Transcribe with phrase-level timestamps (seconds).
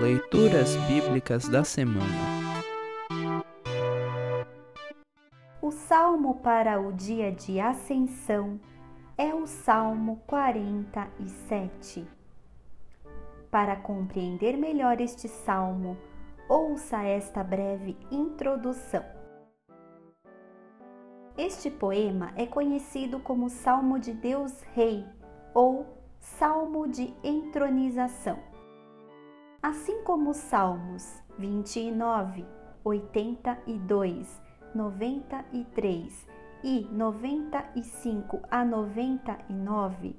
[0.00, 2.06] Leituras Bíblicas da Semana
[5.60, 8.60] O salmo para o dia de Ascensão
[9.16, 12.06] é o Salmo 47.
[13.50, 15.98] Para compreender melhor este salmo,
[16.48, 19.04] ouça esta breve introdução.
[21.36, 25.04] Este poema é conhecido como Salmo de Deus Rei
[25.52, 25.84] ou
[26.20, 28.38] Salmo de Entronização.
[29.60, 32.46] Assim como os Salmos 29,
[32.84, 34.40] 82,
[34.72, 36.28] 93
[36.62, 40.14] e 95 a 99,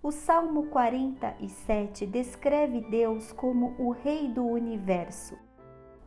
[0.00, 5.36] o Salmo 47 descreve Deus como o Rei do universo.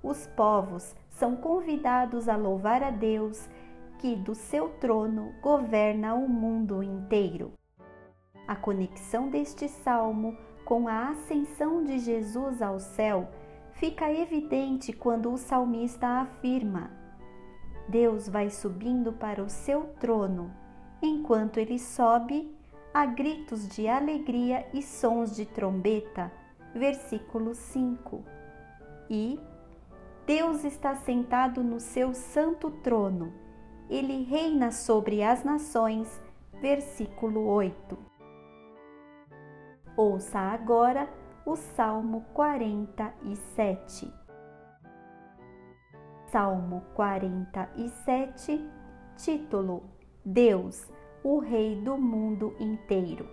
[0.02, 3.50] Os povos são convidados a louvar a Deus,
[4.00, 7.52] que do seu trono governa o mundo inteiro.
[8.48, 13.30] A conexão deste salmo com a ascensão de Jesus ao céu
[13.75, 16.92] fica evidente quando o salmista afirma:
[17.88, 20.52] Deus vai subindo para o seu trono.
[21.02, 22.53] Enquanto ele sobe,
[22.94, 26.30] há gritos de alegria e sons de trombeta.
[26.75, 28.25] Versículo 5.
[29.09, 29.39] E
[30.25, 33.31] Deus está sentado no seu santo trono.
[33.89, 36.22] Ele reina sobre as nações.
[36.59, 38.17] Versículo 8.
[39.98, 41.09] Ouça agora
[41.44, 44.14] o Salmo 47.
[46.28, 48.64] Salmo 47,
[49.16, 49.89] título:
[50.23, 50.88] Deus,
[51.23, 53.28] o Rei do mundo inteiro.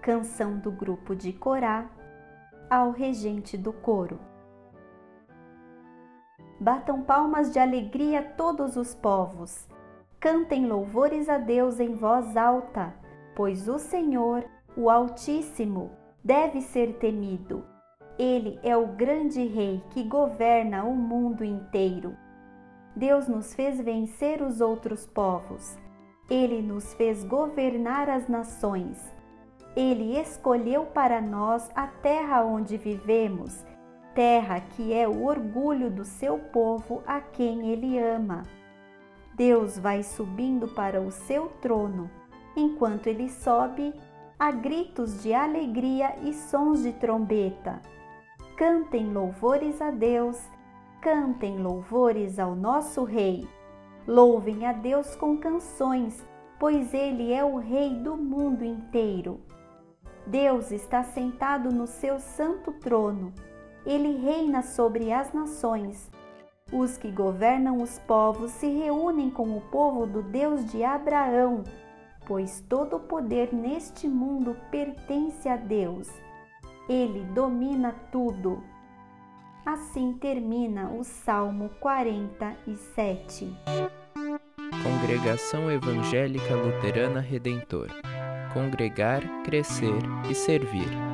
[0.00, 1.86] Canção do grupo de Corá
[2.70, 4.18] ao regente do coro.
[6.58, 9.68] Batam palmas de alegria todos os povos.
[10.18, 12.94] Cantem louvores a Deus em voz alta,
[13.36, 15.90] pois o Senhor o Altíssimo
[16.24, 17.64] deve ser temido.
[18.18, 22.16] Ele é o grande Rei que governa o mundo inteiro.
[22.94, 25.78] Deus nos fez vencer os outros povos.
[26.30, 28.98] Ele nos fez governar as nações.
[29.74, 33.64] Ele escolheu para nós a terra onde vivemos,
[34.14, 38.42] terra que é o orgulho do seu povo a quem ele ama.
[39.34, 42.10] Deus vai subindo para o seu trono.
[42.54, 43.94] Enquanto ele sobe,
[44.42, 47.80] há gritos de alegria e sons de trombeta.
[48.56, 50.36] Cantem louvores a Deus,
[51.00, 53.48] cantem louvores ao nosso Rei.
[54.04, 56.26] Louvem a Deus com canções,
[56.58, 59.40] pois Ele é o Rei do mundo inteiro.
[60.26, 63.32] Deus está sentado no seu santo trono.
[63.86, 66.10] Ele reina sobre as nações.
[66.72, 71.62] Os que governam os povos se reúnem com o povo do Deus de Abraão,
[72.26, 76.08] pois todo o poder neste mundo pertence a Deus.
[76.88, 78.62] Ele domina tudo.
[79.64, 83.54] Assim termina o Salmo 47.
[84.82, 87.88] Congregação Evangélica Luterana Redentor
[88.52, 89.98] Congregar, Crescer
[90.30, 91.11] e Servir.